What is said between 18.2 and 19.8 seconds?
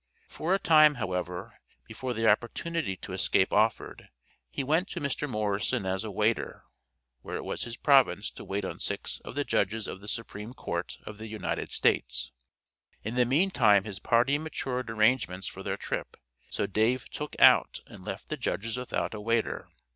the Judges without a waiter.